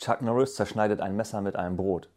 Chuck 0.00 0.22
Norris 0.22 0.54
zerschneidet 0.54 1.02
ein 1.02 1.14
Messer 1.14 1.42
mit 1.42 1.56
einem 1.56 1.76
Brot. 1.76 2.08